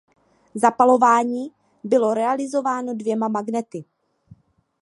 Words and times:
Zapalování 0.55 1.51
bylo 1.83 2.13
realizováno 2.13 2.93
dvěma 2.95 3.27
magnety. 3.27 3.85